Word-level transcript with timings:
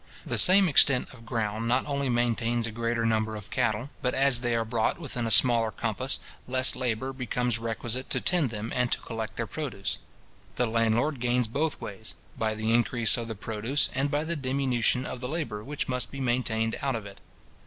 The 0.25 0.39
same 0.39 0.67
extent 0.67 1.13
of 1.13 1.27
ground 1.27 1.67
not 1.67 1.85
only 1.85 2.09
maintains 2.09 2.65
a 2.65 2.71
greater 2.71 3.05
number 3.05 3.35
of 3.35 3.51
cattle, 3.51 3.91
but 4.01 4.15
as 4.15 4.41
they 4.41 4.55
are 4.55 4.65
brought 4.65 4.97
within 4.99 5.27
a 5.27 5.29
smaller 5.29 5.69
compass, 5.69 6.17
less 6.47 6.75
labour 6.75 7.13
becomes 7.13 7.59
requisite 7.59 8.09
to 8.09 8.19
tend 8.19 8.49
them, 8.49 8.73
and 8.75 8.91
to 8.91 8.97
collect 9.01 9.37
their 9.37 9.45
produce. 9.45 9.99
The 10.55 10.65
landlord 10.65 11.19
gains 11.19 11.47
both 11.47 11.79
ways; 11.79 12.15
by 12.35 12.55
the 12.55 12.73
increase 12.73 13.15
of 13.15 13.27
the 13.27 13.35
produce, 13.35 13.91
and 13.93 14.09
by 14.09 14.23
the 14.23 14.35
diminution 14.35 15.05
of 15.05 15.21
the 15.21 15.29
labour 15.29 15.63
which 15.63 15.87
must 15.87 16.09
be 16.09 16.19
maintained 16.19 16.79
out 16.81 16.95
of 16.95 17.05
it. 17.05 17.19